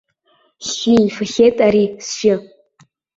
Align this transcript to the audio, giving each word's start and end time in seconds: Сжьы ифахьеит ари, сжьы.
Сжьы 0.65 0.93
ифахьеит 1.07 1.57
ари, 1.67 1.85
сжьы. 2.05 2.33